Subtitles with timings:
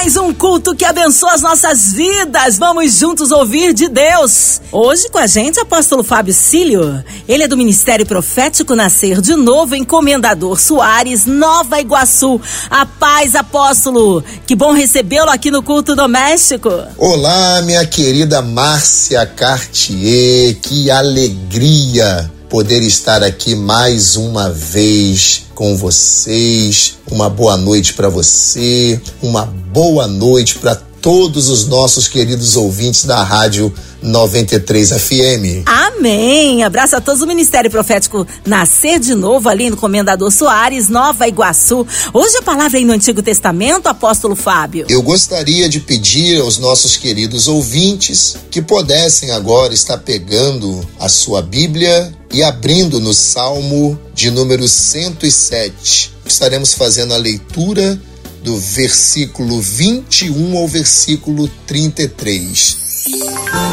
[0.00, 2.56] Mais um culto que abençoa as nossas vidas.
[2.56, 4.60] Vamos juntos ouvir de Deus.
[4.70, 7.04] Hoje com a gente, apóstolo Fábio Cílio.
[7.26, 12.40] Ele é do Ministério Profético Nascer de Novo, encomendador Soares, Nova Iguaçu.
[12.70, 14.22] A paz, apóstolo.
[14.46, 16.70] Que bom recebê-lo aqui no culto doméstico.
[16.96, 20.54] Olá, minha querida Márcia Cartier.
[20.62, 26.98] Que alegria poder estar aqui mais uma vez com vocês.
[27.10, 33.22] Uma boa noite para você, uma boa noite para todos os nossos queridos ouvintes da
[33.22, 33.72] Rádio
[34.02, 35.66] 93 FM.
[35.66, 36.62] Amém.
[36.64, 41.86] Abraço a todos o Ministério Profético Nascer de Novo ali no Comendador Soares, Nova Iguaçu.
[42.12, 44.86] Hoje a palavra aí no Antigo Testamento, apóstolo Fábio.
[44.88, 51.42] Eu gostaria de pedir aos nossos queridos ouvintes que pudessem agora estar pegando a sua
[51.42, 56.12] Bíblia e abrindo no Salmo de número 107.
[56.24, 58.00] Estaremos fazendo a leitura
[58.42, 62.76] do versículo 21 ao versículo 33.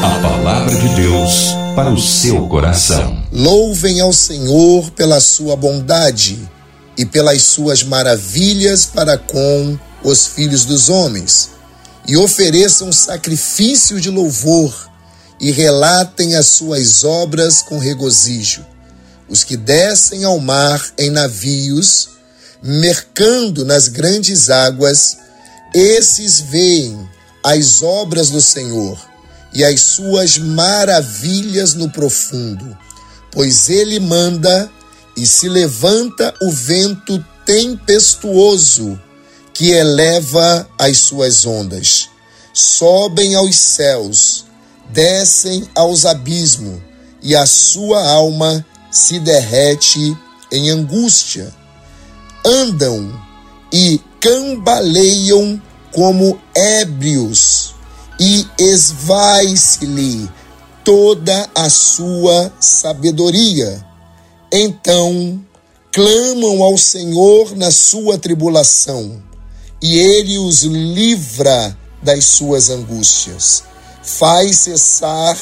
[0.02, 3.24] A palavra de Deus para o seu coração.
[3.32, 6.40] Louvem ao Senhor pela sua bondade
[6.98, 11.50] e pelas suas maravilhas para com os filhos dos homens,
[12.08, 14.90] e ofereçam sacrifício de louvor
[15.40, 18.66] e relatem as suas obras com regozijo.
[19.28, 22.10] Os que descem ao mar em navios,
[22.62, 25.18] mercando nas grandes águas,
[25.74, 27.10] esses veem
[27.44, 28.98] as obras do Senhor
[29.54, 32.78] e as suas maravilhas no profundo,
[33.32, 34.70] pois ele manda
[35.16, 39.00] e se levanta o vento tempestuoso
[39.54, 42.10] que eleva as suas ondas.
[42.54, 44.45] Sobem aos céus,
[44.92, 46.80] descem aos abismos,
[47.22, 50.16] e a sua alma se derrete
[50.52, 51.54] em angústia.
[52.46, 53.12] Andam
[53.74, 57.74] e cambaleiam como ébrios
[58.20, 60.30] e esvai-se-lhe
[60.84, 63.84] toda a sua sabedoria.
[64.52, 65.44] Então
[65.92, 69.22] clamam ao Senhor na sua tribulação,
[69.82, 73.64] e ele os livra das suas angústias.
[74.06, 75.36] Faz cessar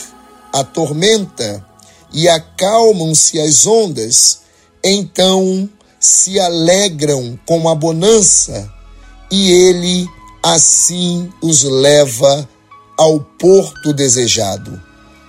[0.53, 1.65] a tormenta
[2.13, 4.39] e acalmam-se as ondas.
[4.83, 5.69] Então
[5.99, 8.69] se alegram com a bonança,
[9.31, 10.07] e ele
[10.43, 12.47] assim os leva
[12.97, 14.81] ao porto desejado.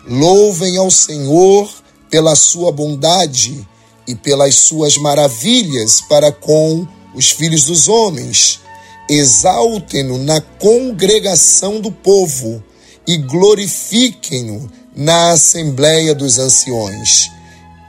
[0.06, 1.70] Louvem ao Senhor
[2.10, 3.66] pela sua bondade
[4.06, 8.60] e pelas suas maravilhas para com os filhos dos homens.
[9.08, 12.62] Exaltem-no na congregação do povo
[13.06, 17.30] e glorifiquem-no na assembleia dos anciões.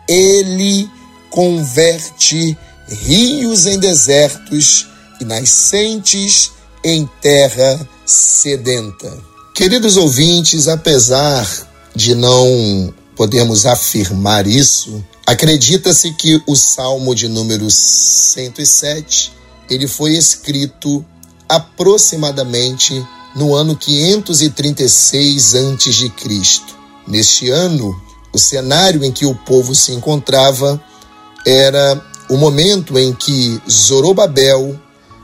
[0.07, 0.89] Ele
[1.29, 4.87] converte rios em desertos
[5.19, 6.51] e nascentes
[6.83, 9.11] em terra sedenta.
[9.53, 11.47] Queridos ouvintes, apesar
[11.95, 19.31] de não podermos afirmar isso, acredita-se que o Salmo de número 107,
[19.69, 21.03] ele foi escrito
[21.47, 22.93] aproximadamente
[23.35, 26.11] no ano 536 a.C.
[27.07, 27.93] Neste ano,
[28.33, 30.81] o cenário em que o povo se encontrava
[31.45, 34.79] era o momento em que Zorobabel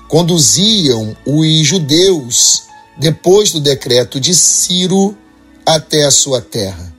[0.07, 2.63] conduziam os judeus
[2.97, 5.17] depois do decreto de Ciro
[5.65, 6.93] até a sua terra.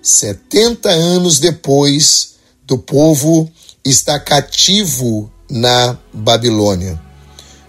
[0.00, 3.50] Setenta anos depois do povo
[3.84, 7.00] está cativo na Babilônia.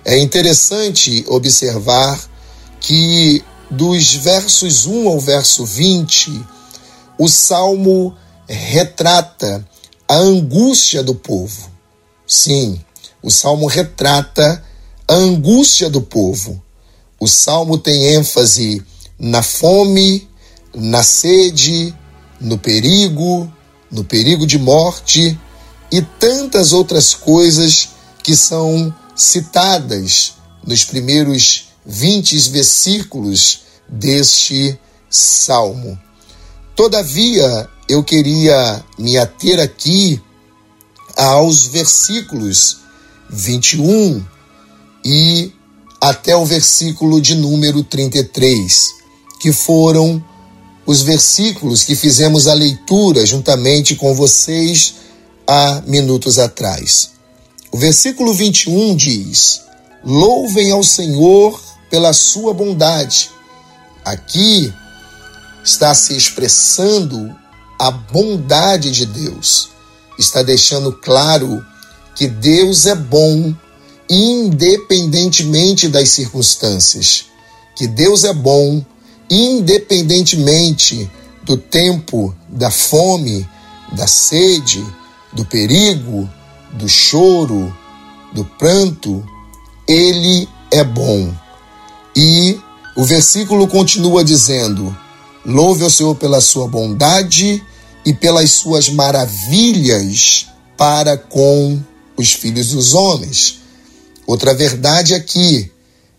[0.05, 2.19] É interessante observar
[2.83, 6.45] que dos versos 1 ao verso 20,
[7.17, 8.15] o salmo
[8.47, 9.65] retrata
[10.07, 11.71] a angústia do povo.
[12.27, 12.79] Sim,
[13.21, 14.63] o salmo retrata
[15.07, 16.61] a angústia do povo.
[17.19, 18.83] O salmo tem ênfase
[19.17, 20.27] na fome,
[20.75, 21.95] na sede,
[22.41, 23.51] no perigo,
[23.89, 25.39] no perigo de morte
[25.89, 27.89] e tantas outras coisas
[28.21, 30.33] que são citadas
[30.65, 34.77] nos primeiros 20 versículos deste
[35.09, 35.99] salmo.
[36.75, 40.21] Todavia, eu queria me ater aqui
[41.15, 42.77] aos versículos
[43.29, 44.25] 21
[45.05, 45.51] e
[46.01, 48.93] até o versículo de número 33,
[49.39, 50.23] que foram
[50.85, 54.95] os versículos que fizemos a leitura juntamente com vocês
[55.47, 57.11] há minutos atrás.
[57.71, 59.61] O versículo 21 diz:
[60.03, 61.59] Louvem ao Senhor
[61.93, 63.29] pela sua bondade
[64.03, 64.73] Aqui
[65.63, 67.33] está se expressando
[67.79, 69.69] a bondade de Deus.
[70.19, 71.65] Está deixando claro
[72.15, 73.53] que Deus é bom
[74.09, 77.25] independentemente das circunstâncias.
[77.75, 78.83] Que Deus é bom
[79.29, 81.09] independentemente
[81.43, 83.47] do tempo, da fome,
[83.93, 84.85] da sede,
[85.31, 86.29] do perigo,
[86.73, 87.75] do choro,
[88.33, 89.25] do pranto,
[89.87, 91.42] ele é bom.
[92.15, 92.59] E
[92.95, 94.95] o versículo continua dizendo:
[95.45, 97.63] Louve o Senhor pela sua bondade
[98.05, 101.81] e pelas suas maravilhas para com
[102.15, 103.59] os filhos dos homens.
[104.25, 105.71] Outra verdade aqui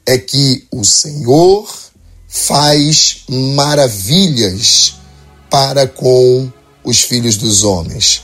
[0.05, 1.67] é que o Senhor
[2.29, 4.95] faz maravilhas
[5.49, 6.53] para com
[6.83, 8.23] os filhos dos homens.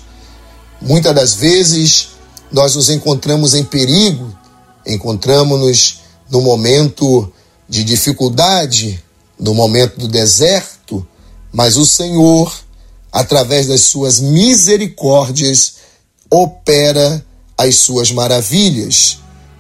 [0.83, 2.09] Muitas das vezes
[2.51, 4.37] nós nos encontramos em perigo,
[4.87, 7.33] encontramos-nos no momento
[7.71, 9.03] de dificuldade,
[9.39, 11.07] no momento do deserto,
[11.53, 12.53] mas o Senhor,
[13.13, 15.75] através das suas misericórdias,
[16.29, 17.25] opera
[17.57, 19.19] as suas maravilhas.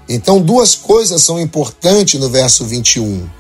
[0.09, 3.31] Então, duas coisas são importantes no verso 21: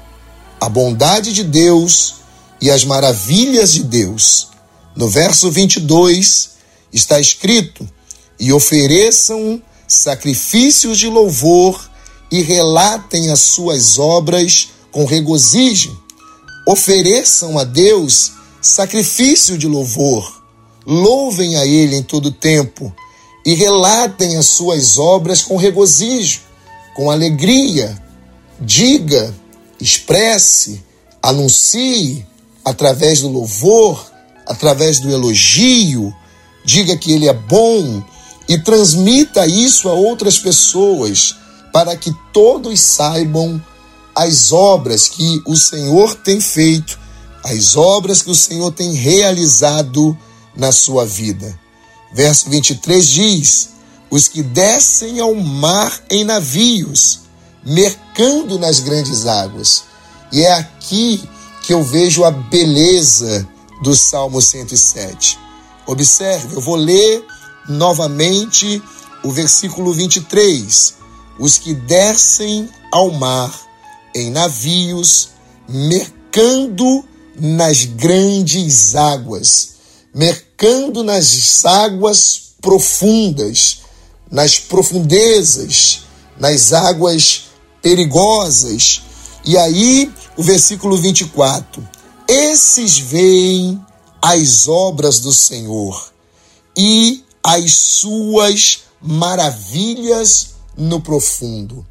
[0.60, 2.14] a bondade de Deus
[2.60, 4.50] e as maravilhas de Deus.
[4.94, 6.50] No verso 22
[6.92, 7.88] está escrito:
[8.38, 11.89] e ofereçam sacrifícios de louvor
[12.30, 15.98] e relatem as suas obras com regozijo.
[16.66, 20.42] Ofereçam a Deus sacrifício de louvor,
[20.86, 22.94] louvem a Ele em todo tempo
[23.44, 26.40] e relatem as suas obras com regozijo,
[26.94, 28.00] com alegria.
[28.60, 29.34] Diga,
[29.80, 30.82] expresse,
[31.22, 32.26] anuncie
[32.64, 34.04] através do louvor,
[34.46, 36.14] através do elogio,
[36.64, 38.02] diga que Ele é bom
[38.46, 41.39] e transmita isso a outras pessoas
[41.72, 43.62] para que todos saibam
[44.14, 46.98] as obras que o Senhor tem feito,
[47.44, 50.16] as obras que o Senhor tem realizado
[50.56, 51.58] na sua vida.
[52.12, 53.70] Verso 23 diz:
[54.10, 57.20] Os que descem ao mar em navios,
[57.64, 59.84] mercando nas grandes águas.
[60.32, 61.22] E é aqui
[61.62, 63.48] que eu vejo a beleza
[63.82, 65.38] do Salmo 107.
[65.86, 67.24] Observe, eu vou ler
[67.68, 68.82] novamente
[69.22, 70.99] o versículo 23
[71.40, 73.58] os que descem ao mar
[74.14, 75.30] em navios,
[75.66, 77.04] mercando
[77.34, 79.70] nas grandes águas,
[80.14, 83.80] mercando nas águas profundas,
[84.30, 86.02] nas profundezas,
[86.38, 87.44] nas águas
[87.80, 89.02] perigosas.
[89.44, 91.88] E aí, o versículo 24:
[92.28, 93.80] Esses veem
[94.20, 96.12] as obras do Senhor
[96.76, 101.86] e as suas maravilhas no profundo.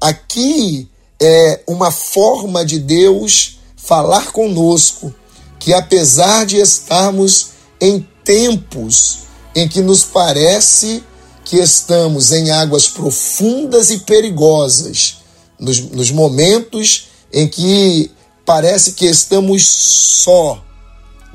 [0.00, 0.88] Aqui
[1.20, 5.12] é uma forma de Deus falar conosco
[5.58, 7.48] que, apesar de estarmos
[7.80, 9.20] em tempos
[9.54, 11.02] em que nos parece
[11.44, 15.16] que estamos em águas profundas e perigosas,
[15.58, 18.10] nos, nos momentos em que
[18.46, 20.62] parece que estamos só,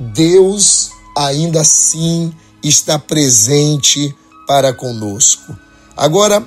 [0.00, 4.14] Deus ainda assim está presente
[4.46, 5.54] para conosco.
[5.96, 6.46] Agora,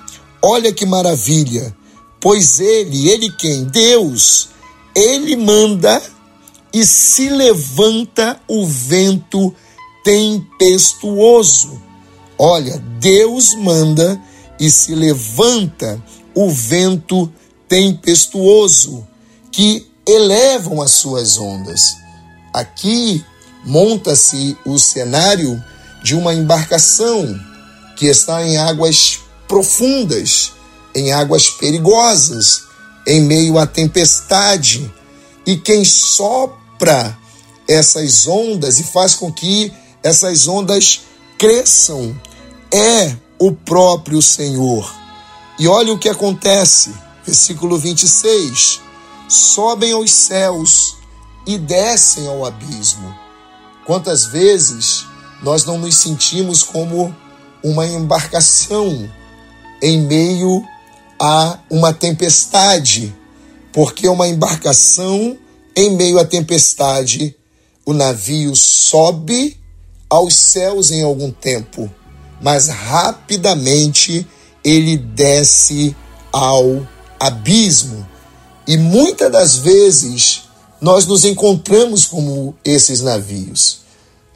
[0.50, 1.76] Olha que maravilha!
[2.22, 3.66] Pois ele, ele quem?
[3.66, 4.48] Deus,
[4.96, 6.02] ele manda
[6.74, 9.54] e se levanta o vento
[10.06, 11.81] tempestuoso.
[12.40, 14.18] Olha, Deus manda
[14.57, 16.02] e se levanta
[16.33, 17.30] o vento
[17.68, 19.06] tempestuoso
[19.52, 21.81] que elevam as suas ondas.
[22.54, 23.21] Aqui
[23.66, 25.62] monta-se o cenário
[26.02, 27.38] de uma embarcação
[27.98, 30.54] que está em águas profundas,
[30.94, 32.63] em águas perigosas,
[33.07, 34.92] em meio à tempestade.
[35.45, 37.18] E quem sopra
[37.68, 39.71] essas ondas e faz com que
[40.04, 41.01] essas ondas
[41.37, 42.19] cresçam
[42.71, 44.94] é o próprio Senhor.
[45.59, 46.94] E olha o que acontece,
[47.25, 48.81] versículo 26.
[49.27, 50.95] Sobem aos céus
[51.45, 53.13] e descem ao abismo.
[53.85, 55.06] Quantas vezes
[55.42, 57.16] nós não nos sentimos como
[57.63, 59.09] uma embarcação
[59.81, 60.64] em meio
[61.19, 63.16] a uma tempestade,
[63.72, 65.38] porque uma embarcação
[65.76, 67.36] em meio à tempestade,
[67.86, 69.57] o navio sobe
[70.10, 71.90] aos céus em algum tempo,
[72.42, 74.26] mas rapidamente
[74.64, 75.96] ele desce
[76.31, 76.88] ao
[77.19, 78.07] abismo.
[78.68, 80.44] E muitas das vezes
[80.81, 83.81] nós nos encontramos como esses navios.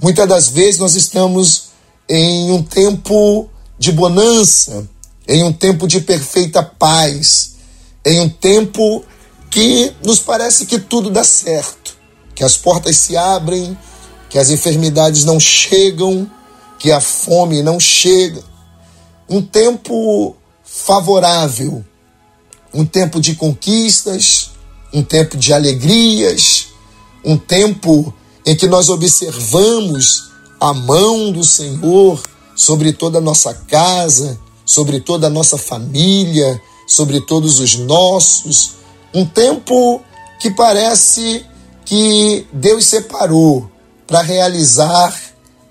[0.01, 1.71] Muitas das vezes nós estamos
[2.07, 4.87] em um tempo de bonança,
[5.27, 7.55] em um tempo de perfeita paz,
[8.05, 9.03] em um tempo
[9.49, 11.99] que nos parece que tudo dá certo.
[12.33, 13.77] que as portas se abrem,
[14.29, 16.29] que as enfermidades não chegam,
[16.79, 18.41] que a fome não chega.
[19.29, 21.85] Um tempo favorável,
[22.73, 24.51] um tempo de conquistas,
[24.93, 26.67] um tempo de alegrias,
[27.23, 28.13] um tempo
[28.45, 32.21] em que nós observamos a mão do Senhor
[32.55, 34.39] sobre toda a nossa casa,
[34.71, 38.75] sobre toda a nossa família, sobre todos os nossos.
[39.13, 40.01] Um tempo
[40.39, 41.45] que parece
[41.83, 43.69] que Deus separou
[44.07, 45.13] para realizar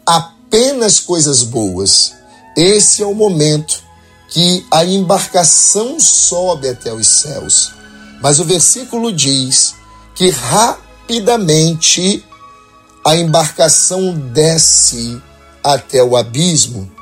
[0.04, 2.12] apenas coisas boas.
[2.54, 3.82] Esse é o momento
[4.28, 7.72] que a embarcação sobe até os céus.
[8.20, 9.74] Mas o versículo diz
[10.14, 12.22] que rapidamente
[13.02, 15.18] a embarcação desce
[15.64, 16.92] até o abismo.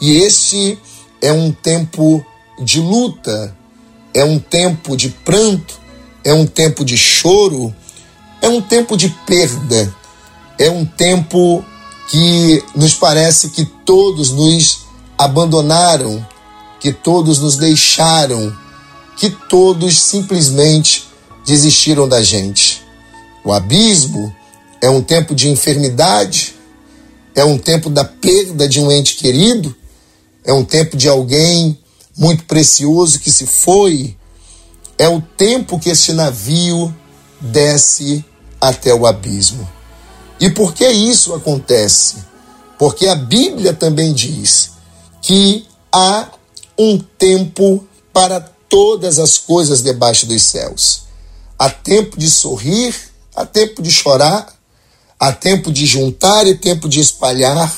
[0.00, 0.76] E esse
[1.24, 2.22] é um tempo
[2.60, 3.56] de luta,
[4.12, 5.80] é um tempo de pranto,
[6.22, 7.74] é um tempo de choro,
[8.42, 9.94] é um tempo de perda,
[10.58, 11.64] é um tempo
[12.10, 14.80] que nos parece que todos nos
[15.16, 16.24] abandonaram,
[16.78, 18.54] que todos nos deixaram,
[19.16, 21.08] que todos simplesmente
[21.46, 22.82] desistiram da gente.
[23.42, 24.30] O abismo
[24.78, 26.54] é um tempo de enfermidade,
[27.34, 29.74] é um tempo da perda de um ente querido,
[30.44, 31.78] é um tempo de alguém
[32.16, 34.16] muito precioso que se foi,
[34.98, 36.94] é o tempo que este navio
[37.40, 38.24] desce
[38.60, 39.68] até o abismo.
[40.38, 42.16] E por que isso acontece?
[42.78, 44.72] Porque a Bíblia também diz
[45.22, 46.28] que há
[46.78, 51.04] um tempo para todas as coisas debaixo dos céus.
[51.58, 52.94] Há tempo de sorrir,
[53.34, 54.52] há tempo de chorar,
[55.18, 57.72] há tempo de juntar e tempo de espalhar.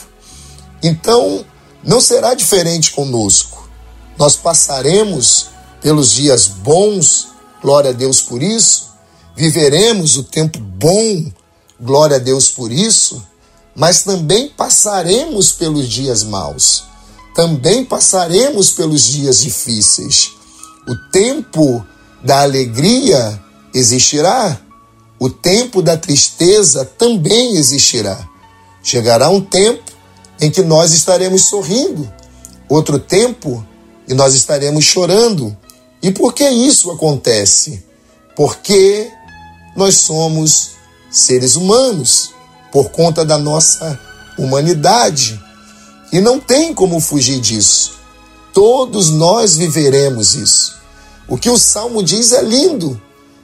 [0.82, 1.44] Então,
[1.86, 3.68] não será diferente conosco.
[4.18, 5.48] Nós passaremos
[5.80, 7.28] pelos dias bons,
[7.62, 8.90] glória a Deus por isso,
[9.36, 11.30] viveremos o tempo bom,
[11.80, 13.24] glória a Deus por isso,
[13.74, 16.84] mas também passaremos pelos dias maus,
[17.34, 20.32] também passaremos pelos dias difíceis.
[20.88, 21.86] O tempo
[22.24, 23.40] da alegria
[23.72, 24.58] existirá,
[25.20, 28.26] o tempo da tristeza também existirá.
[28.82, 29.95] Chegará um tempo
[30.40, 32.10] em que nós estaremos sorrindo,
[32.68, 33.66] outro tempo
[34.08, 35.56] e nós estaremos chorando.
[36.02, 37.84] E por que isso acontece?
[38.36, 39.10] Porque
[39.74, 40.72] nós somos
[41.10, 42.30] seres humanos,
[42.70, 43.98] por conta da nossa
[44.38, 45.40] humanidade.
[46.12, 47.94] E não tem como fugir disso.
[48.52, 50.76] Todos nós viveremos isso.
[51.28, 53.00] O que o salmo diz é lindo.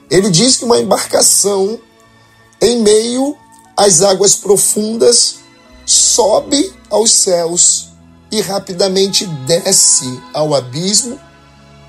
[0.09, 1.79] Ele diz que uma embarcação
[2.61, 3.35] em meio
[3.75, 5.35] às águas profundas
[5.85, 7.87] sobe aos céus
[8.31, 11.19] e rapidamente desce ao abismo,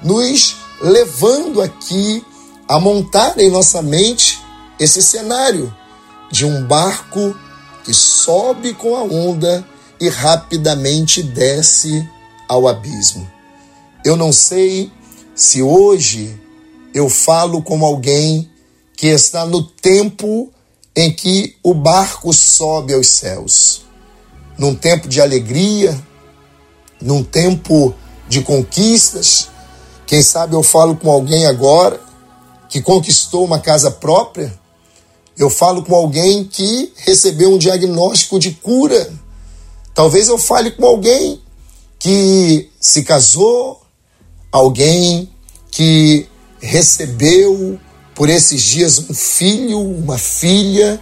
[0.02, 2.24] nos levando aqui
[2.66, 4.40] a montar em nossa mente
[4.80, 5.74] esse cenário
[6.30, 7.36] de um barco
[7.84, 9.62] que sobe com a onda
[10.00, 12.08] e rapidamente desce
[12.48, 13.30] ao abismo.
[14.02, 14.90] Eu não sei
[15.34, 16.40] se hoje
[16.94, 18.50] eu falo como alguém
[18.96, 20.50] que está no tempo
[20.96, 23.83] em que o barco sobe aos céus,
[24.58, 25.98] num tempo de alegria,
[27.00, 27.94] num tempo
[28.28, 29.48] de conquistas.
[30.06, 32.00] Quem sabe eu falo com alguém agora
[32.68, 34.52] que conquistou uma casa própria.
[35.36, 39.12] Eu falo com alguém que recebeu um diagnóstico de cura.
[39.94, 41.40] Talvez eu fale com alguém
[41.98, 43.80] que se casou,
[44.50, 45.28] alguém
[45.70, 46.28] que
[46.60, 47.78] recebeu
[48.14, 51.00] por esses dias um filho, uma filha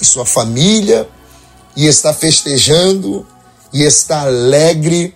[0.00, 1.08] e sua família
[1.76, 3.26] e está festejando
[3.72, 5.14] e está alegre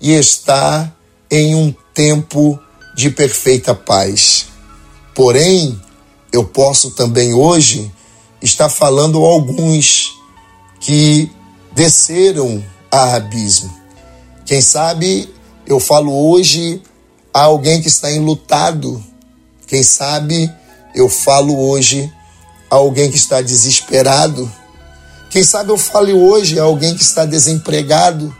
[0.00, 0.92] e está
[1.30, 2.58] em um tempo
[2.94, 4.46] de perfeita paz.
[5.14, 5.80] Porém,
[6.32, 7.90] eu posso também hoje
[8.40, 10.14] estar falando a alguns
[10.80, 11.30] que
[11.72, 13.74] desceram a abismo.
[14.44, 15.32] Quem sabe
[15.66, 16.80] eu falo hoje
[17.34, 19.02] a alguém que está enlutado
[19.66, 20.50] quem sabe
[20.94, 22.10] eu falo hoje
[22.70, 24.50] a alguém que está desesperado.
[25.36, 28.34] Quem sabe eu falo hoje a alguém que está desempregado,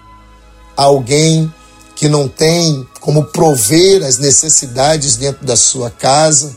[0.75, 1.53] a alguém
[1.95, 6.57] que não tem como prover as necessidades dentro da sua casa,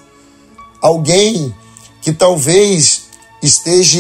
[0.82, 1.54] alguém
[2.02, 3.02] que talvez
[3.44, 4.00] esteja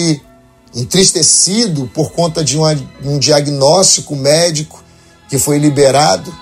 [0.73, 4.81] entristecido por conta de um diagnóstico médico
[5.27, 6.33] que foi liberado.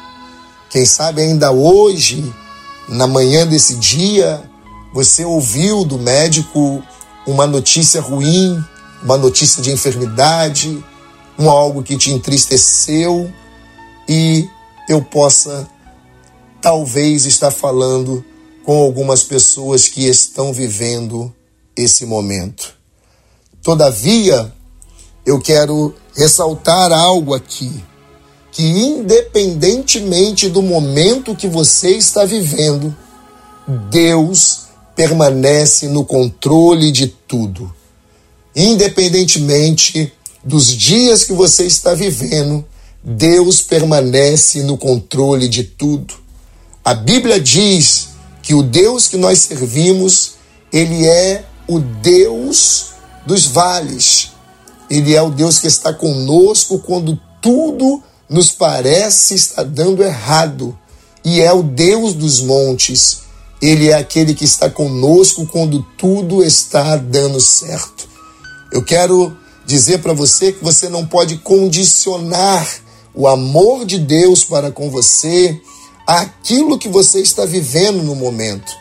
[0.69, 2.31] Quem sabe ainda hoje
[2.87, 4.47] na manhã desse dia,
[4.93, 6.83] você ouviu do médico
[7.25, 8.63] uma notícia ruim,
[9.03, 10.83] uma notícia de enfermidade,
[11.37, 13.31] um algo que te entristeceu
[14.07, 14.47] e
[14.89, 15.67] eu possa
[16.61, 18.23] talvez estar falando
[18.65, 21.33] com algumas pessoas que estão vivendo
[21.75, 22.73] esse momento.
[23.61, 24.53] Todavia,
[25.25, 27.83] eu quero ressaltar algo aqui,
[28.51, 32.95] que independentemente do momento que você está vivendo,
[33.89, 37.73] Deus permanece no controle de tudo.
[38.59, 40.11] Independentemente
[40.43, 42.65] dos dias que você está vivendo,
[43.03, 46.15] Deus permanece no controle de tudo.
[46.83, 48.07] A Bíblia diz
[48.41, 50.31] que o Deus que nós servimos,
[50.73, 52.93] ele é o Deus
[53.27, 54.29] dos vales.
[54.89, 60.75] Ele é o Deus que está conosco quando tudo nos parece estar dando errado.
[61.23, 63.19] E é o Deus dos montes.
[63.61, 68.06] Ele é aquele que está conosco quando tudo está dando certo.
[68.71, 72.67] Eu quero dizer para você que você não pode condicionar
[73.13, 75.59] o amor de Deus para com você
[76.05, 78.71] àquilo que você está vivendo no momento.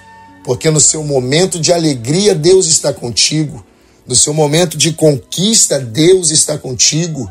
[0.45, 3.65] Porque no seu momento de alegria, Deus está contigo.
[4.07, 7.31] No seu momento de conquista, Deus está contigo.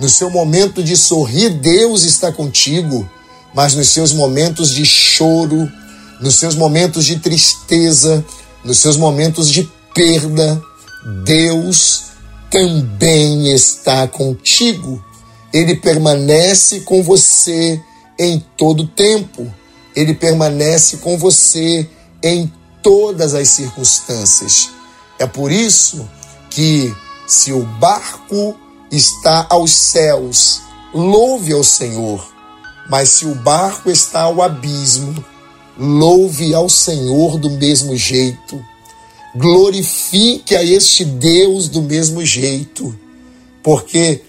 [0.00, 3.08] No seu momento de sorrir, Deus está contigo.
[3.54, 5.70] Mas nos seus momentos de choro,
[6.20, 8.24] nos seus momentos de tristeza,
[8.64, 10.60] nos seus momentos de perda,
[11.24, 12.06] Deus
[12.50, 15.04] também está contigo.
[15.52, 17.80] Ele permanece com você
[18.18, 19.52] em todo tempo.
[19.94, 21.88] Ele permanece com você
[22.22, 24.70] em todas as circunstâncias.
[25.18, 26.08] É por isso
[26.50, 26.94] que,
[27.26, 28.56] se o barco
[28.90, 30.60] está aos céus,
[30.92, 32.26] louve ao Senhor,
[32.90, 35.24] mas se o barco está ao abismo,
[35.78, 38.62] louve ao Senhor do mesmo jeito.
[39.36, 42.98] Glorifique a este Deus do mesmo jeito,
[43.62, 44.22] porque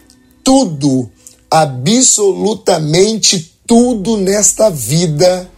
[0.43, 1.09] tudo,
[1.49, 5.49] absolutamente tudo nesta vida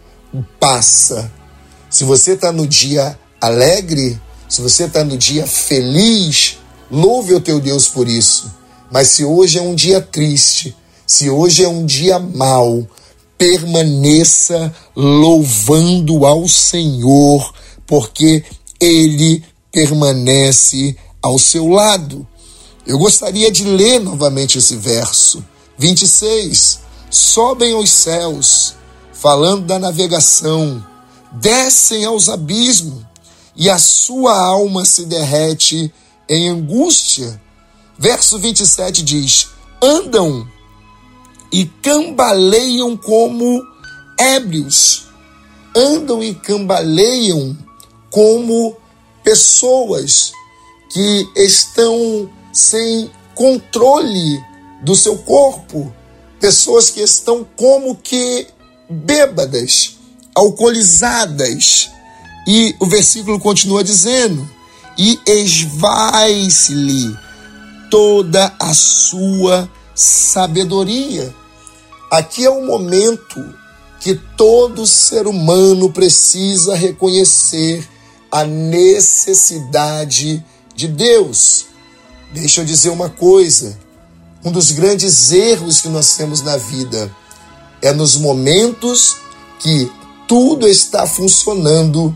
[0.59, 1.31] passa.
[1.89, 6.59] Se você está no dia alegre, se você está no dia feliz,
[6.91, 8.59] louve o teu Deus por isso.
[8.91, 12.87] Mas se hoje é um dia triste, se hoje é um dia mau,
[13.37, 17.53] permaneça louvando ao Senhor,
[17.87, 18.43] porque
[18.79, 22.27] Ele permanece ao seu lado.
[22.85, 25.43] Eu gostaria de ler novamente esse verso.
[25.77, 26.79] 26.
[27.09, 28.75] Sobem aos céus,
[29.13, 30.83] falando da navegação,
[31.31, 33.03] descem aos abismos
[33.55, 35.91] e a sua alma se derrete
[36.27, 37.41] em angústia.
[37.97, 39.49] Verso 27 diz:
[39.81, 40.47] andam
[41.51, 43.61] e cambaleiam como
[44.17, 45.07] ébrios,
[45.75, 47.57] andam e cambaleiam
[48.11, 48.75] como
[49.23, 50.31] pessoas
[50.91, 54.43] que estão sem controle
[54.81, 55.93] do seu corpo,
[56.39, 58.47] pessoas que estão como que
[58.89, 59.97] bêbadas
[60.35, 61.89] alcoolizadas.
[62.47, 64.49] E o versículo continua dizendo:
[64.97, 67.15] E esvai-se-lhe
[67.91, 71.33] toda a sua sabedoria.
[72.11, 73.53] Aqui é o momento
[73.99, 77.87] que todo ser humano precisa reconhecer
[78.31, 80.43] a necessidade
[80.75, 81.65] de Deus.
[82.33, 83.77] Deixa eu dizer uma coisa:
[84.43, 87.11] um dos grandes erros que nós temos na vida
[87.81, 89.17] é nos momentos
[89.59, 89.91] que
[90.27, 92.15] tudo está funcionando,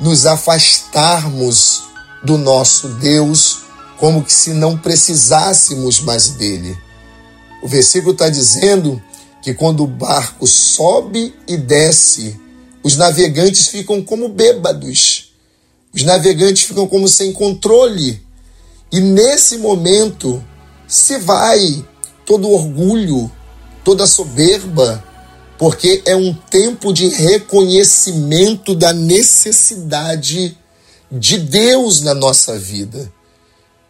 [0.00, 1.84] nos afastarmos
[2.24, 3.60] do nosso Deus,
[3.98, 6.76] como que se não precisássemos mais dele.
[7.62, 9.00] O versículo está dizendo
[9.42, 12.38] que quando o barco sobe e desce,
[12.82, 15.19] os navegantes ficam como bêbados,
[15.94, 18.22] os navegantes ficam como sem controle.
[18.92, 20.44] E nesse momento
[20.86, 21.84] se vai
[22.24, 23.30] todo orgulho,
[23.84, 25.04] toda soberba,
[25.58, 30.56] porque é um tempo de reconhecimento da necessidade
[31.10, 33.12] de Deus na nossa vida.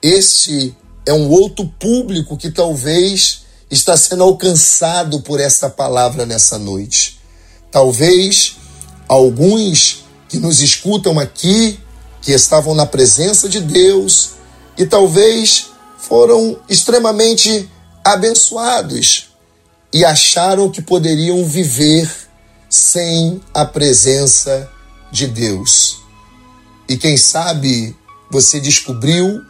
[0.02, 0.74] Este
[1.06, 7.20] é um outro público que talvez está sendo alcançado por esta palavra nessa noite.
[7.70, 8.56] Talvez
[9.06, 11.78] alguns que nos escutam aqui,
[12.20, 14.32] que estavam na presença de Deus
[14.76, 17.68] e talvez foram extremamente
[18.04, 19.30] abençoados
[19.92, 22.10] e acharam que poderiam viver
[22.68, 24.70] sem a presença
[25.10, 25.98] de Deus.
[26.88, 27.96] E quem sabe
[28.30, 29.40] você descobriu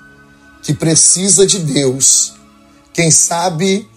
[0.63, 2.35] que precisa de Deus.
[2.93, 3.89] Quem sabe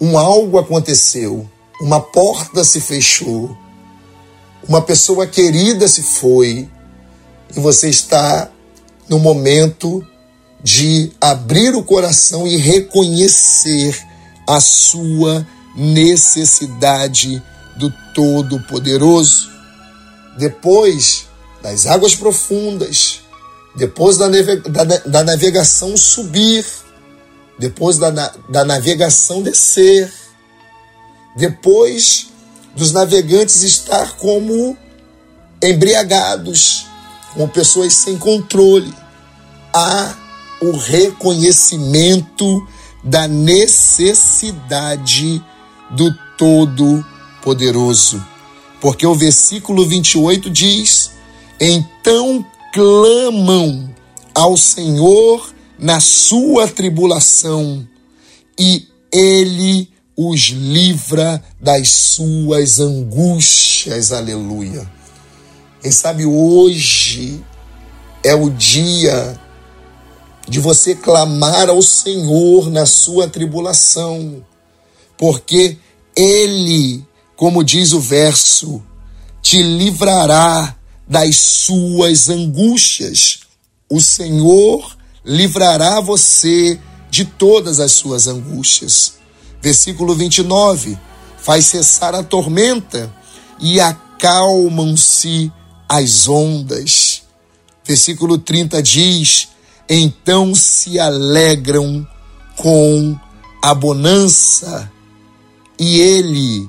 [0.00, 1.48] um algo aconteceu,
[1.80, 3.56] uma porta se fechou,
[4.68, 6.68] uma pessoa querida se foi
[7.56, 8.50] e você está
[9.08, 10.06] no momento
[10.62, 14.00] de abrir o coração e reconhecer
[14.46, 17.42] a sua necessidade
[17.76, 19.50] do Todo-Poderoso.
[20.38, 21.26] Depois
[21.62, 23.20] das águas profundas,
[23.74, 26.64] depois da, da, da navegação subir,
[27.58, 30.12] depois da, da navegação descer,
[31.36, 32.28] depois
[32.74, 34.76] dos navegantes estar como
[35.62, 36.86] embriagados,
[37.32, 38.92] como pessoas sem controle,
[39.72, 40.14] há
[40.60, 42.68] o reconhecimento
[43.02, 45.42] da necessidade
[45.90, 48.22] do Todo-Poderoso.
[48.80, 51.12] Porque o versículo 28 diz:
[51.60, 53.94] Então clamam
[54.34, 57.86] ao Senhor na sua tribulação,
[58.58, 64.12] e ele os livra das suas angústias.
[64.12, 64.88] Aleluia.
[65.82, 67.44] Quem sabe hoje
[68.22, 69.36] é o dia
[70.48, 74.46] de você clamar ao Senhor na sua tribulação,
[75.18, 75.76] porque
[76.14, 78.80] Ele, como diz o verso,
[79.42, 80.76] te livrará
[81.08, 83.40] das suas angústias.
[83.90, 86.78] O Senhor livrará você
[87.10, 89.14] de todas as suas angústias.
[89.60, 90.96] Versículo 29:
[91.38, 93.12] faz cessar a tormenta
[93.58, 95.50] e acalmam-se
[95.88, 97.22] as ondas.
[97.84, 99.48] Versículo 30 diz:
[99.94, 102.06] então se alegram
[102.56, 103.18] com
[103.62, 104.90] a bonança,
[105.78, 106.66] e ele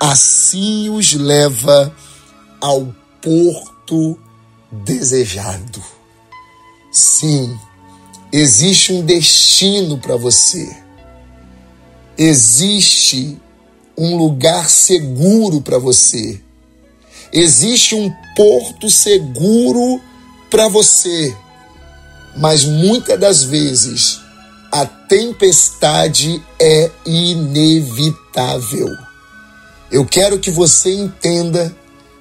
[0.00, 1.92] assim os leva
[2.60, 4.18] ao porto
[4.70, 5.82] desejado.
[6.92, 7.58] Sim,
[8.32, 10.76] existe um destino para você.
[12.16, 13.40] Existe
[13.98, 16.40] um lugar seguro para você.
[17.32, 20.00] Existe um porto seguro
[20.50, 21.34] para você
[22.36, 24.20] mas muitas das vezes
[24.70, 28.88] a tempestade é inevitável.
[29.90, 31.74] Eu quero que você entenda,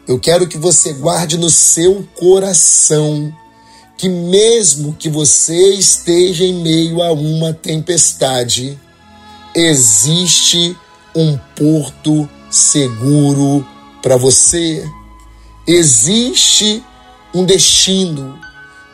[0.05, 3.33] eu quero que você guarde no seu coração
[3.97, 8.77] que, mesmo que você esteja em meio a uma tempestade,
[9.55, 10.75] existe
[11.15, 13.65] um porto seguro
[14.01, 14.83] para você.
[15.67, 16.83] Existe
[17.33, 18.39] um destino,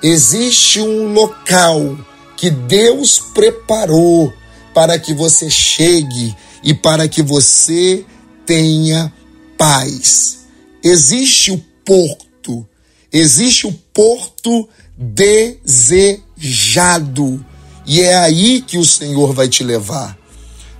[0.02, 1.98] Existe um local
[2.36, 4.32] que Deus preparou
[4.74, 8.06] para que você chegue e para que você
[8.46, 9.12] tenha
[9.58, 10.46] paz.
[10.84, 12.64] Existe o porto,
[13.12, 16.24] existe o porto desejado,
[17.86, 20.16] e é aí que o Senhor vai te levar.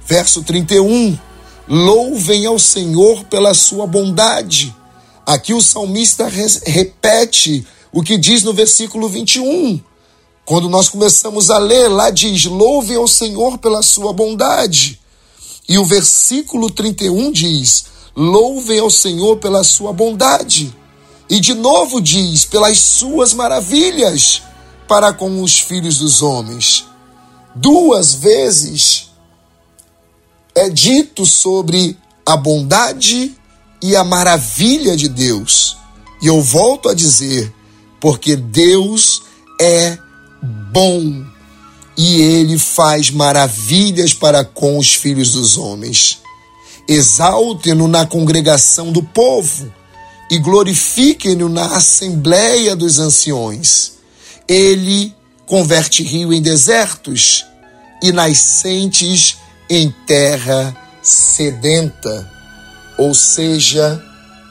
[0.06, 1.18] Verso 31:
[1.68, 4.76] Louvem ao Senhor pela sua bondade.
[5.28, 6.26] Aqui o salmista
[6.66, 9.78] repete o que diz no versículo 21.
[10.46, 15.02] Quando nós começamos a ler, lá diz: Louve ao Senhor pela sua bondade.
[15.68, 20.74] E o versículo 31 diz: Louve ao Senhor pela sua bondade.
[21.30, 24.42] E de novo diz: Pelas suas maravilhas
[24.88, 26.86] para com os filhos dos homens.
[27.54, 29.10] Duas vezes
[30.56, 33.37] é dito sobre a bondade
[33.82, 35.78] e a maravilha de Deus.
[36.22, 37.54] E eu volto a dizer:
[38.00, 39.24] porque Deus
[39.60, 39.98] é
[40.72, 41.26] bom
[41.98, 46.20] e ele faz maravilhas para com os filhos dos homens.
[46.88, 49.74] Exalte-no na congregação do povo
[50.30, 53.94] e glorifique-no na assembleia dos anciões.
[54.48, 55.14] Ele
[55.46, 57.46] converte rio em desertos
[58.02, 59.38] e nascentes
[59.70, 62.37] em terra sedenta.
[62.98, 64.04] Ou seja,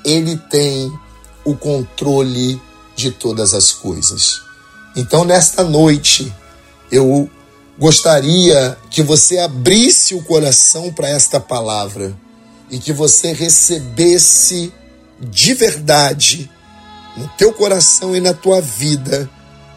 [0.05, 0.93] ele tem
[1.45, 2.61] o controle
[2.95, 4.41] de todas as coisas.
[4.97, 6.33] Então, nesta noite,
[6.91, 7.29] eu
[7.79, 12.17] gostaria que você abrisse o coração para esta palavra
[12.71, 14.73] e que você recebesse
[15.21, 16.51] de verdade
[17.17, 19.29] no teu coração e na tua vida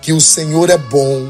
[0.02, 1.30] que o Senhor é bom,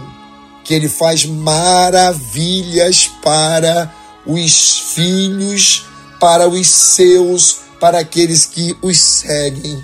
[0.64, 3.92] que ele faz maravilhas para
[4.26, 5.86] os filhos,
[6.20, 9.84] para os seus, para aqueles que os seguem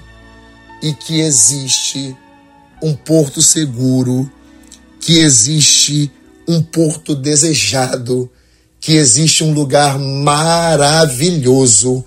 [0.82, 2.15] e que existe
[2.82, 4.30] um porto seguro,
[5.00, 6.12] que existe
[6.48, 8.30] um porto desejado,
[8.80, 12.06] que existe um lugar maravilhoso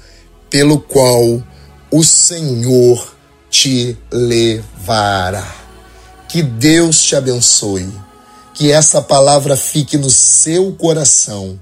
[0.49, 1.43] pelo qual
[1.91, 3.17] o Senhor
[3.51, 5.57] te levará.
[6.29, 7.89] Que Deus te abençoe,
[8.55, 11.59] que essa palavra fique no seu coração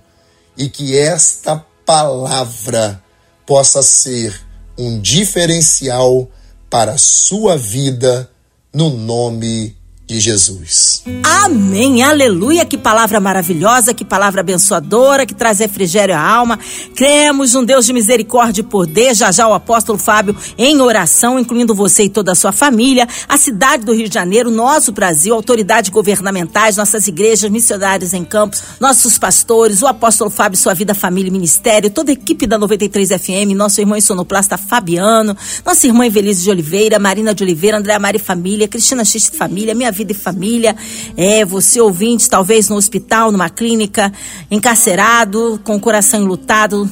[0.57, 3.01] e que esta palavra
[3.46, 4.38] possa ser
[4.77, 6.29] um diferencial
[6.68, 8.29] para a sua vida,
[8.75, 11.02] no nome de Jesus.
[11.24, 16.58] Amém, aleluia, que palavra maravilhosa, que palavra abençoadora, que traz refrigério à alma.
[16.94, 21.74] Cremos num Deus de misericórdia e poder, já já o apóstolo Fábio em oração, incluindo
[21.74, 25.90] você e toda a sua família, a cidade do Rio de Janeiro, nosso Brasil, autoridades
[25.90, 31.32] governamentais, nossas igrejas, missionários em campos, nossos pastores, o apóstolo Fábio, sua vida, família e
[31.32, 36.50] ministério, toda a equipe da 93 FM, nosso irmão sonoplasta Fabiano, nossa irmã Evelise de
[36.50, 40.76] Oliveira, Marina de Oliveira, André Mari Família, Cristina X Família, minha vida e família.
[41.16, 44.12] É, você ouvinte, talvez no hospital, numa clínica,
[44.50, 46.88] encarcerado, com o coração enlutado.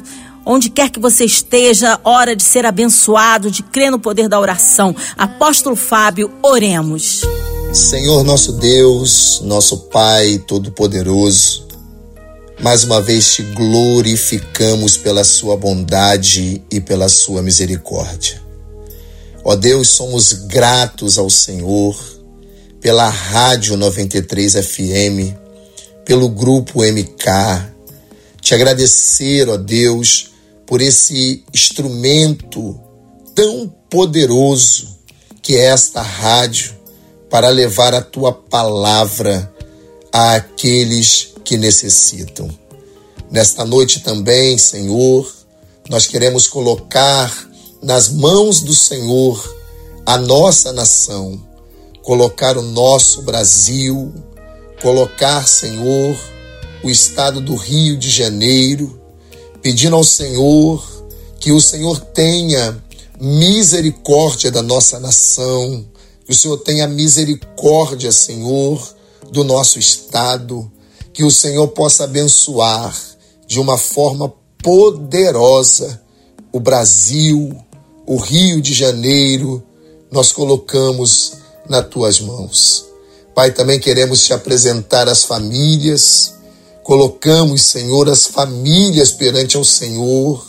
[0.46, 4.94] Onde quer que você esteja, hora de ser abençoado, de crer no poder da oração.
[5.16, 7.22] Apóstolo Fábio, oremos.
[7.72, 11.66] Senhor nosso Deus, nosso Pai Todo-Poderoso,
[12.60, 18.40] mais uma vez te glorificamos pela sua bondade e pela sua misericórdia.
[19.42, 21.96] Ó Deus, somos gratos ao Senhor
[22.84, 25.34] pela Rádio 93 FM,
[26.04, 27.72] pelo Grupo MK.
[28.42, 30.32] Te agradecer, ó Deus,
[30.66, 32.78] por esse instrumento
[33.34, 34.98] tão poderoso
[35.40, 36.74] que é esta rádio
[37.30, 39.50] para levar a tua palavra
[40.12, 42.50] àqueles que necessitam.
[43.30, 45.26] Nesta noite também, Senhor,
[45.88, 47.32] nós queremos colocar
[47.82, 49.42] nas mãos do Senhor
[50.04, 51.53] a nossa nação
[52.04, 54.12] colocar o nosso Brasil,
[54.80, 56.16] colocar, Senhor,
[56.82, 59.00] o estado do Rio de Janeiro,
[59.62, 60.86] pedindo ao Senhor
[61.40, 62.78] que o Senhor tenha
[63.18, 65.86] misericórdia da nossa nação,
[66.26, 68.86] que o Senhor tenha misericórdia, Senhor,
[69.32, 70.70] do nosso estado,
[71.10, 72.94] que o Senhor possa abençoar
[73.46, 74.30] de uma forma
[74.62, 76.02] poderosa
[76.52, 77.56] o Brasil,
[78.06, 79.62] o Rio de Janeiro,
[80.10, 82.86] nós colocamos nas tuas mãos.
[83.34, 86.34] Pai, também queremos te apresentar as famílias,
[86.82, 90.44] colocamos, Senhor, as famílias perante ao Senhor.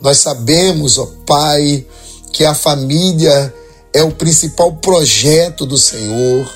[0.00, 1.84] Nós sabemos, ó Pai,
[2.32, 3.52] que a família
[3.92, 6.48] é o principal projeto do Senhor.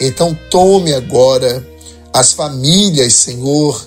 [0.00, 1.66] Então, tome agora
[2.12, 3.80] as famílias, Senhor,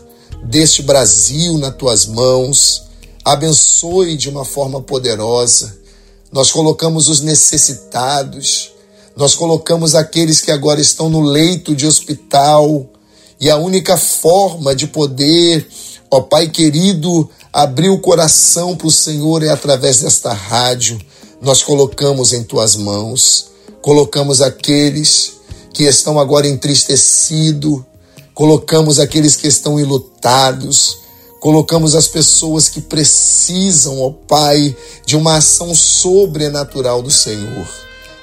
[0.44, 2.84] deste Brasil nas tuas mãos.
[3.24, 5.76] Abençoe de uma forma poderosa.
[6.32, 8.75] Nós colocamos os necessitados,
[9.16, 12.86] nós colocamos aqueles que agora estão no leito de hospital
[13.40, 15.66] e a única forma de poder,
[16.12, 21.00] ó Pai querido, abrir o coração para o Senhor é através desta rádio.
[21.42, 23.48] Nós colocamos em tuas mãos,
[23.82, 25.34] colocamos aqueles
[25.74, 27.84] que estão agora entristecidos,
[28.34, 30.98] colocamos aqueles que estão enlutados,
[31.40, 34.76] colocamos as pessoas que precisam, ó Pai,
[35.06, 37.66] de uma ação sobrenatural do Senhor.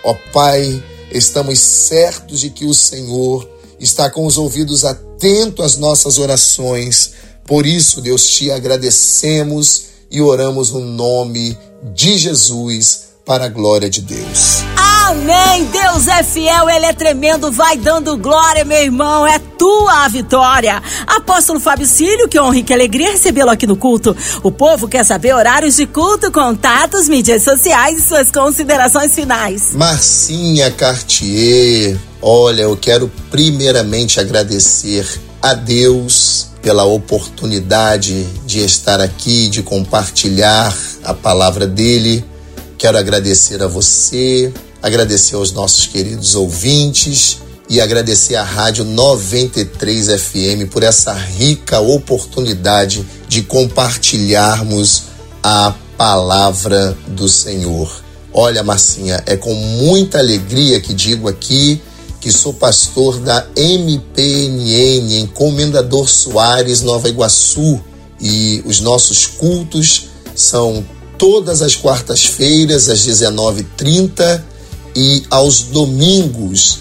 [0.04, 6.18] Ó Pai, estamos certos de que o Senhor está com os ouvidos atentos às nossas
[6.18, 7.12] orações.
[7.46, 11.56] Por isso, Deus, te agradecemos e oramos no nome
[11.94, 14.62] de Jesus para a glória de Deus.
[14.76, 15.64] Amém.
[15.66, 17.52] Deus é fiel, Ele é tremendo.
[17.52, 19.26] Vai dando glória, meu irmão.
[19.26, 20.82] É tua a vitória.
[21.06, 24.16] Apóstolo Fábio Cílio, que honra e que alegria recebê-lo aqui no culto.
[24.42, 29.74] O povo quer saber horários de culto, contatos, mídias sociais e suas considerações finais.
[29.74, 35.06] Marcinha Cartier, olha, eu quero primeiramente agradecer
[35.40, 42.24] a Deus pela oportunidade de estar aqui, de compartilhar a palavra dele.
[42.82, 47.38] Quero agradecer a você, agradecer aos nossos queridos ouvintes
[47.70, 55.04] e agradecer à Rádio 93 FM por essa rica oportunidade de compartilharmos
[55.44, 57.88] a palavra do Senhor.
[58.34, 61.80] Olha, Marcinha, é com muita alegria que digo aqui
[62.20, 67.80] que sou pastor da MPNN em Comendador Soares, Nova Iguaçu,
[68.20, 70.84] e os nossos cultos são
[71.22, 74.42] todas as quartas-feiras às 19h30
[74.96, 76.80] e aos domingos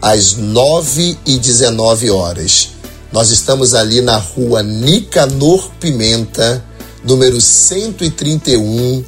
[0.00, 2.70] às 9 e 19 horas.
[3.12, 6.64] Nós estamos ali na rua Nicanor Pimenta,
[7.04, 9.04] número 131,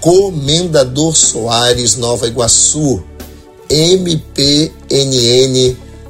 [0.00, 3.02] Comendador Soares, Nova Iguaçu,
[3.68, 4.70] MPNN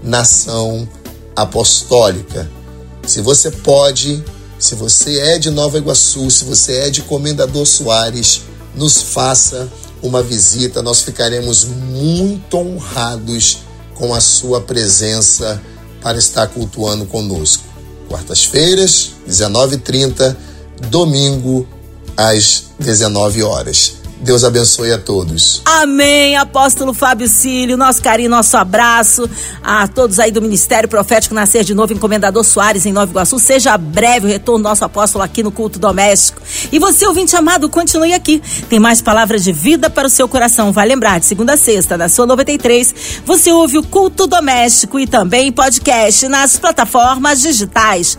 [0.03, 0.87] Nação
[1.35, 2.47] Apostólica.
[3.07, 4.23] Se você pode,
[4.59, 8.43] se você é de Nova Iguaçu, se você é de Comendador Soares,
[8.75, 9.69] nos faça
[10.03, 13.59] uma visita, nós ficaremos muito honrados
[13.95, 15.61] com a sua presença
[16.03, 17.65] para estar cultuando conosco.
[18.09, 20.37] Quartas-feiras, 19h30,
[20.89, 21.67] domingo,
[22.17, 23.98] às 19 horas.
[24.21, 25.63] Deus abençoe a todos.
[25.65, 29.29] Amém, apóstolo Fábio Cílio, nosso carinho, nosso abraço
[29.63, 33.39] a todos aí do Ministério Profético Nascer de Novo, Encomendador Soares em Nova Iguaçu.
[33.39, 36.43] Seja breve o retorno do nosso apóstolo aqui no culto doméstico.
[36.73, 38.43] E você, ouvinte amado, continue aqui.
[38.69, 40.73] Tem mais palavras de vida para o seu coração.
[40.73, 45.07] Vai lembrar, de segunda a sexta, da sua 93, você ouve o culto doméstico e
[45.07, 48.19] também podcast nas plataformas digitais.